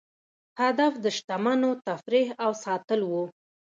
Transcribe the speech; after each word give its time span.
هدف 0.61 0.93
د 1.03 1.05
شتمنو 1.17 1.71
تفریح 1.87 2.27
او 2.43 2.51
ساتل 2.63 2.99
وو. 3.05 3.23